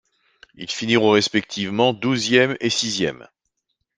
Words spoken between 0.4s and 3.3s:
Ils finiront respectivement douzième et sixième.